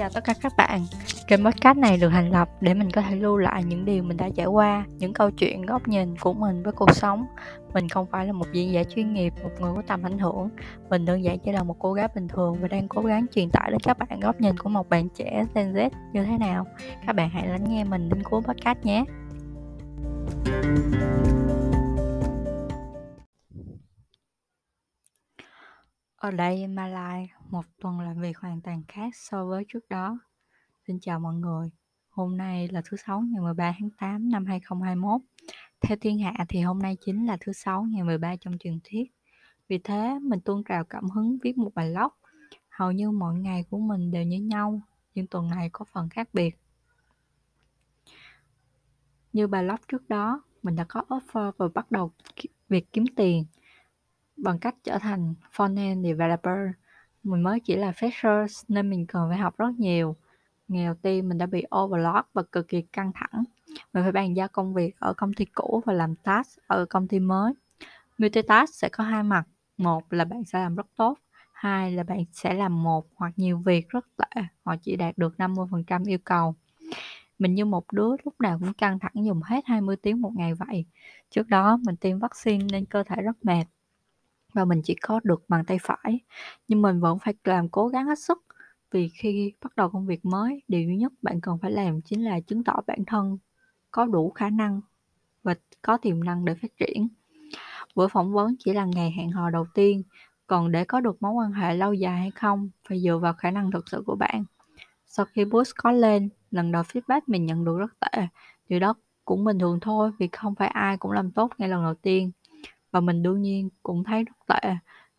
chào 0.00 0.10
tất 0.14 0.24
cả 0.24 0.34
các 0.42 0.52
bạn. 0.56 0.86
Kênh 1.26 1.44
podcast 1.44 1.78
này 1.78 1.96
được 1.96 2.08
thành 2.08 2.30
lập 2.30 2.48
để 2.60 2.74
mình 2.74 2.90
có 2.90 3.02
thể 3.02 3.16
lưu 3.16 3.36
lại 3.36 3.64
những 3.64 3.84
điều 3.84 4.02
mình 4.02 4.16
đã 4.16 4.28
trải 4.36 4.46
qua, 4.46 4.84
những 4.98 5.12
câu 5.12 5.30
chuyện 5.30 5.66
góc 5.66 5.88
nhìn 5.88 6.16
của 6.16 6.32
mình 6.32 6.62
với 6.62 6.72
cuộc 6.72 6.94
sống. 6.94 7.26
Mình 7.74 7.88
không 7.88 8.06
phải 8.06 8.26
là 8.26 8.32
một 8.32 8.46
diễn 8.52 8.72
giả 8.72 8.82
chuyên 8.84 9.12
nghiệp, 9.12 9.32
một 9.42 9.50
người 9.60 9.72
có 9.76 9.82
tầm 9.86 10.02
ảnh 10.02 10.18
hưởng. 10.18 10.48
Mình 10.90 11.04
đơn 11.04 11.24
giản 11.24 11.38
chỉ 11.38 11.52
là 11.52 11.62
một 11.62 11.76
cô 11.78 11.92
gái 11.92 12.08
bình 12.14 12.28
thường 12.28 12.56
và 12.60 12.68
đang 12.68 12.88
cố 12.88 13.02
gắng 13.02 13.26
truyền 13.34 13.50
tải 13.50 13.70
đến 13.70 13.80
các 13.80 13.98
bạn 13.98 14.20
góc 14.20 14.40
nhìn 14.40 14.58
của 14.58 14.68
một 14.68 14.88
bạn 14.88 15.08
trẻ 15.08 15.44
Gen 15.54 15.72
Z 15.72 15.90
như 16.12 16.24
thế 16.24 16.38
nào. 16.38 16.66
Các 17.06 17.16
bạn 17.16 17.30
hãy 17.30 17.48
lắng 17.48 17.64
nghe 17.68 17.84
mình 17.84 18.08
đến 18.08 18.22
cuối 18.22 18.42
podcast 18.42 18.78
nhé. 18.84 19.04
Ở 26.20 26.30
đây 26.30 26.66
Malai, 26.66 27.30
một 27.50 27.64
tuần 27.80 28.00
làm 28.00 28.20
việc 28.20 28.38
hoàn 28.38 28.60
toàn 28.60 28.82
khác 28.88 29.16
so 29.16 29.46
với 29.46 29.64
trước 29.68 29.88
đó. 29.88 30.18
Xin 30.86 31.00
chào 31.00 31.20
mọi 31.20 31.34
người, 31.34 31.70
hôm 32.08 32.36
nay 32.36 32.68
là 32.68 32.82
thứ 32.84 32.96
Sáu 32.96 33.20
ngày 33.20 33.42
13 33.42 33.74
tháng 33.78 33.90
8 33.90 34.30
năm 34.30 34.46
2021. 34.46 35.20
Theo 35.80 35.96
thiên 36.00 36.18
hạ 36.18 36.32
thì 36.48 36.60
hôm 36.60 36.78
nay 36.78 36.96
chính 37.06 37.26
là 37.26 37.36
thứ 37.40 37.52
Sáu 37.52 37.82
ngày 37.82 38.02
13 38.04 38.36
trong 38.36 38.58
truyền 38.58 38.78
thuyết. 38.84 39.12
Vì 39.68 39.78
thế, 39.78 40.18
mình 40.22 40.40
tuôn 40.40 40.64
trào 40.64 40.84
cảm 40.84 41.10
hứng 41.10 41.38
viết 41.42 41.58
một 41.58 41.74
bài 41.74 41.92
blog. 41.94 42.12
Hầu 42.68 42.92
như 42.92 43.10
mọi 43.10 43.34
ngày 43.34 43.64
của 43.70 43.78
mình 43.78 44.10
đều 44.10 44.24
như 44.24 44.38
nhau, 44.38 44.80
nhưng 45.14 45.26
tuần 45.26 45.50
này 45.50 45.70
có 45.72 45.84
phần 45.92 46.08
khác 46.08 46.28
biệt. 46.32 46.58
Như 49.32 49.46
bài 49.46 49.62
blog 49.62 49.80
trước 49.88 50.08
đó, 50.08 50.42
mình 50.62 50.76
đã 50.76 50.84
có 50.88 51.02
offer 51.08 51.52
và 51.56 51.68
bắt 51.74 51.90
đầu 51.90 52.12
việc 52.68 52.92
kiếm 52.92 53.04
tiền– 53.16 53.44
bằng 54.42 54.58
cách 54.58 54.74
trở 54.84 54.98
thành 54.98 55.34
front-end 55.56 56.02
developer. 56.02 56.58
Mình 57.22 57.42
mới 57.42 57.60
chỉ 57.60 57.76
là 57.76 57.90
fresher 57.90 58.46
nên 58.68 58.90
mình 58.90 59.06
cần 59.06 59.28
phải 59.28 59.38
học 59.38 59.58
rất 59.58 59.70
nhiều. 59.78 60.16
Ngày 60.68 60.84
đầu 60.84 60.94
tiên 60.94 61.28
mình 61.28 61.38
đã 61.38 61.46
bị 61.46 61.64
overload 61.76 62.24
và 62.32 62.42
cực 62.42 62.68
kỳ 62.68 62.82
căng 62.82 63.12
thẳng. 63.14 63.44
Mình 63.92 64.02
phải 64.02 64.12
bàn 64.12 64.36
giao 64.36 64.48
công 64.48 64.74
việc 64.74 64.94
ở 64.98 65.14
công 65.16 65.32
ty 65.32 65.44
cũ 65.44 65.82
và 65.86 65.92
làm 65.92 66.14
task 66.14 66.58
ở 66.66 66.86
công 66.86 67.08
ty 67.08 67.18
mới. 67.18 67.52
Multitask 68.18 68.74
sẽ 68.74 68.88
có 68.88 69.04
hai 69.04 69.22
mặt. 69.22 69.44
Một 69.76 70.12
là 70.12 70.24
bạn 70.24 70.44
sẽ 70.44 70.58
làm 70.58 70.74
rất 70.74 70.86
tốt. 70.96 71.18
Hai 71.52 71.92
là 71.92 72.02
bạn 72.02 72.24
sẽ 72.32 72.54
làm 72.54 72.82
một 72.82 73.06
hoặc 73.14 73.32
nhiều 73.36 73.58
việc 73.58 73.88
rất 73.88 74.06
tệ 74.16 74.42
họ 74.64 74.76
chỉ 74.82 74.96
đạt 74.96 75.18
được 75.18 75.34
50% 75.38 76.04
yêu 76.04 76.18
cầu. 76.24 76.54
Mình 77.38 77.54
như 77.54 77.64
một 77.64 77.92
đứa 77.92 78.10
lúc 78.24 78.40
nào 78.40 78.58
cũng 78.58 78.72
căng 78.72 78.98
thẳng 78.98 79.24
dùng 79.26 79.40
hết 79.44 79.64
20 79.66 79.96
tiếng 79.96 80.20
một 80.20 80.32
ngày 80.36 80.54
vậy. 80.54 80.84
Trước 81.30 81.48
đó 81.48 81.78
mình 81.86 81.96
tiêm 81.96 82.18
vaccine 82.18 82.64
nên 82.72 82.84
cơ 82.84 83.02
thể 83.02 83.22
rất 83.22 83.44
mệt 83.44 83.64
và 84.52 84.64
mình 84.64 84.80
chỉ 84.84 84.94
có 84.94 85.20
được 85.24 85.42
bằng 85.48 85.64
tay 85.64 85.78
phải. 85.82 86.20
Nhưng 86.68 86.82
mình 86.82 87.00
vẫn 87.00 87.18
phải 87.18 87.34
làm 87.44 87.68
cố 87.68 87.88
gắng 87.88 88.06
hết 88.06 88.18
sức. 88.18 88.44
Vì 88.90 89.08
khi 89.08 89.52
bắt 89.62 89.76
đầu 89.76 89.88
công 89.90 90.06
việc 90.06 90.24
mới, 90.24 90.62
điều 90.68 90.82
duy 90.82 90.96
nhất 90.96 91.12
bạn 91.22 91.40
cần 91.40 91.58
phải 91.62 91.70
làm 91.70 92.02
chính 92.02 92.24
là 92.24 92.40
chứng 92.40 92.64
tỏ 92.64 92.80
bản 92.86 92.98
thân 93.06 93.38
có 93.90 94.06
đủ 94.06 94.30
khả 94.30 94.50
năng 94.50 94.80
và 95.42 95.54
có 95.82 95.96
tiềm 95.96 96.24
năng 96.24 96.44
để 96.44 96.54
phát 96.54 96.76
triển. 96.76 97.08
Buổi 97.94 98.08
phỏng 98.08 98.32
vấn 98.32 98.54
chỉ 98.58 98.72
là 98.72 98.84
ngày 98.84 99.14
hẹn 99.16 99.30
hò 99.30 99.50
đầu 99.50 99.66
tiên. 99.74 100.02
Còn 100.46 100.72
để 100.72 100.84
có 100.84 101.00
được 101.00 101.22
mối 101.22 101.32
quan 101.32 101.52
hệ 101.52 101.74
lâu 101.74 101.92
dài 101.94 102.18
hay 102.20 102.30
không 102.30 102.70
phải 102.88 103.00
dựa 103.00 103.18
vào 103.18 103.32
khả 103.32 103.50
năng 103.50 103.70
thực 103.70 103.88
sự 103.88 104.02
của 104.06 104.16
bạn. 104.16 104.44
Sau 105.06 105.26
khi 105.26 105.44
boost 105.44 105.72
có 105.76 105.92
lên, 105.92 106.28
lần 106.50 106.72
đầu 106.72 106.82
feedback 106.82 107.20
mình 107.26 107.46
nhận 107.46 107.64
được 107.64 107.78
rất 107.78 108.00
tệ. 108.00 108.26
Điều 108.68 108.80
đó 108.80 108.94
cũng 109.24 109.44
bình 109.44 109.58
thường 109.58 109.80
thôi 109.80 110.10
vì 110.18 110.28
không 110.32 110.54
phải 110.54 110.68
ai 110.68 110.96
cũng 110.96 111.12
làm 111.12 111.30
tốt 111.30 111.50
ngay 111.58 111.68
lần 111.68 111.82
đầu 111.82 111.94
tiên 111.94 112.30
và 112.90 113.00
mình 113.00 113.22
đương 113.22 113.42
nhiên 113.42 113.68
cũng 113.82 114.04
thấy 114.04 114.24
rất 114.24 114.46
tệ, 114.46 114.70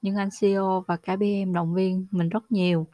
nhưng 0.02 0.16
anh 0.16 0.30
CEO 0.39 0.83
và 0.88 0.97
cả 0.97 1.16
BM 1.16 1.53
động 1.53 1.73
viên 1.73 2.08
mình 2.11 2.30
rất 2.30 2.52
nhiều. 2.52 2.88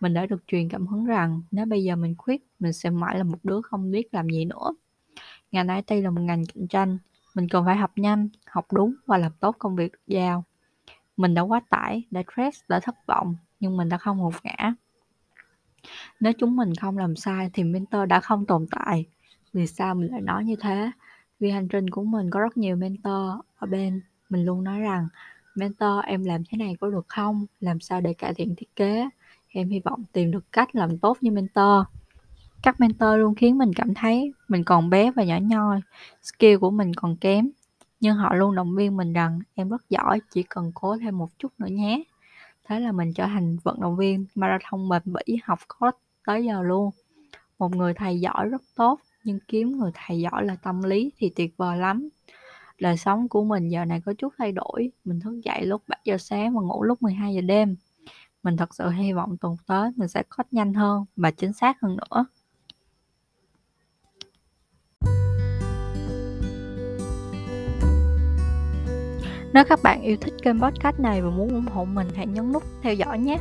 Mình 0.00 0.14
đã 0.14 0.26
được 0.26 0.46
truyền 0.46 0.68
cảm 0.68 0.86
hứng 0.86 1.04
rằng 1.04 1.42
nếu 1.50 1.66
bây 1.66 1.84
giờ 1.84 1.96
mình 1.96 2.14
khuyết 2.18 2.46
mình 2.58 2.72
sẽ 2.72 2.90
mãi 2.90 3.18
là 3.18 3.24
một 3.24 3.38
đứa 3.42 3.60
không 3.62 3.90
biết 3.90 4.14
làm 4.14 4.28
gì 4.28 4.44
nữa. 4.44 4.74
Ngành 5.52 5.68
IT 5.68 6.02
là 6.02 6.10
một 6.10 6.20
ngành 6.20 6.44
cạnh 6.54 6.66
tranh, 6.68 6.98
mình 7.34 7.48
cần 7.48 7.64
phải 7.64 7.76
học 7.76 7.90
nhanh, 7.96 8.28
học 8.46 8.66
đúng 8.72 8.94
và 9.06 9.18
làm 9.18 9.32
tốt 9.40 9.56
công 9.58 9.76
việc 9.76 9.92
được 9.92 10.06
giao. 10.06 10.44
Mình 11.16 11.34
đã 11.34 11.42
quá 11.42 11.60
tải, 11.70 12.04
đã 12.10 12.22
stress, 12.32 12.60
đã 12.68 12.80
thất 12.80 13.06
vọng, 13.06 13.36
nhưng 13.60 13.76
mình 13.76 13.88
đã 13.88 13.98
không 13.98 14.18
hụt 14.18 14.34
ngã. 14.44 14.74
Nếu 16.20 16.32
chúng 16.38 16.56
mình 16.56 16.74
không 16.74 16.98
làm 16.98 17.16
sai 17.16 17.50
thì 17.52 17.64
mentor 17.64 18.08
đã 18.08 18.20
không 18.20 18.46
tồn 18.46 18.66
tại. 18.70 19.06
Vì 19.52 19.66
sao 19.66 19.94
mình 19.94 20.10
lại 20.10 20.20
nói 20.20 20.44
như 20.44 20.56
thế? 20.56 20.90
Vì 21.40 21.50
hành 21.50 21.68
trình 21.68 21.90
của 21.90 22.02
mình 22.04 22.30
có 22.30 22.40
rất 22.40 22.56
nhiều 22.56 22.76
mentor 22.76 23.40
ở 23.58 23.66
bên 23.66 24.00
mình 24.30 24.44
luôn 24.44 24.64
nói 24.64 24.80
rằng 24.80 25.08
"Mentor, 25.54 26.04
em 26.06 26.24
làm 26.24 26.42
thế 26.48 26.58
này 26.58 26.76
có 26.80 26.90
được 26.90 27.08
không? 27.08 27.46
Làm 27.60 27.80
sao 27.80 28.00
để 28.00 28.14
cải 28.14 28.34
thiện 28.34 28.54
thiết 28.56 28.76
kế?" 28.76 29.08
Em 29.48 29.68
hy 29.68 29.80
vọng 29.80 30.04
tìm 30.12 30.30
được 30.30 30.52
cách 30.52 30.74
làm 30.74 30.98
tốt 30.98 31.18
như 31.20 31.30
mentor. 31.30 31.84
Các 32.62 32.80
mentor 32.80 33.18
luôn 33.18 33.34
khiến 33.34 33.58
mình 33.58 33.72
cảm 33.74 33.94
thấy 33.94 34.32
mình 34.48 34.64
còn 34.64 34.90
bé 34.90 35.10
và 35.10 35.24
nhỏ 35.24 35.38
nhoi, 35.42 35.80
skill 36.22 36.56
của 36.56 36.70
mình 36.70 36.94
còn 36.94 37.16
kém, 37.16 37.50
nhưng 38.00 38.16
họ 38.16 38.34
luôn 38.34 38.54
động 38.54 38.74
viên 38.76 38.96
mình 38.96 39.12
rằng 39.12 39.40
"Em 39.54 39.68
rất 39.68 39.82
giỏi, 39.90 40.20
chỉ 40.30 40.42
cần 40.42 40.72
cố 40.74 40.98
thêm 40.98 41.18
một 41.18 41.28
chút 41.38 41.52
nữa 41.58 41.66
nhé." 41.66 42.02
Thế 42.64 42.80
là 42.80 42.92
mình 42.92 43.14
trở 43.14 43.26
thành 43.26 43.56
vận 43.62 43.80
động 43.80 43.96
viên 43.96 44.26
marathon 44.34 44.88
bền 44.88 45.02
bỉ 45.04 45.38
học 45.44 45.58
code 45.80 45.96
tới 46.26 46.44
giờ 46.44 46.62
luôn. 46.62 46.90
Một 47.58 47.76
người 47.76 47.94
thầy 47.94 48.20
giỏi 48.20 48.48
rất 48.48 48.62
tốt, 48.76 49.00
nhưng 49.24 49.38
kiếm 49.48 49.78
người 49.78 49.90
thầy 49.94 50.20
giỏi 50.20 50.44
là 50.44 50.56
tâm 50.56 50.82
lý 50.82 51.12
thì 51.18 51.30
tuyệt 51.36 51.54
vời 51.56 51.78
lắm. 51.78 52.08
Đời 52.80 52.96
sống 52.96 53.28
của 53.28 53.44
mình 53.44 53.68
giờ 53.68 53.84
này 53.84 54.00
có 54.00 54.12
chút 54.18 54.32
thay 54.38 54.52
đổi, 54.52 54.90
mình 55.04 55.20
thức 55.20 55.40
dậy 55.44 55.66
lúc 55.66 55.82
7 55.88 55.98
giờ 56.04 56.18
sáng 56.18 56.54
và 56.54 56.60
ngủ 56.60 56.82
lúc 56.82 57.02
12 57.02 57.34
giờ 57.34 57.40
đêm. 57.40 57.76
Mình 58.42 58.56
thật 58.56 58.74
sự 58.74 58.88
hy 58.88 59.12
vọng 59.12 59.36
tuần 59.40 59.56
tới 59.66 59.90
mình 59.96 60.08
sẽ 60.08 60.22
code 60.22 60.48
nhanh 60.50 60.74
hơn 60.74 61.04
và 61.16 61.30
chính 61.30 61.52
xác 61.52 61.80
hơn 61.80 61.96
nữa. 61.96 62.26
Nếu 69.54 69.64
các 69.68 69.80
bạn 69.82 70.02
yêu 70.02 70.16
thích 70.20 70.34
kênh 70.42 70.60
podcast 70.60 71.00
này 71.00 71.22
và 71.22 71.30
muốn 71.30 71.48
ủng 71.48 71.66
hộ 71.66 71.84
mình 71.84 72.08
hãy 72.14 72.26
nhấn 72.26 72.52
nút 72.52 72.62
theo 72.82 72.94
dõi 72.94 73.18
nhé. 73.18 73.38